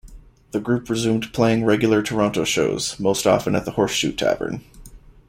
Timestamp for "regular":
1.63-2.01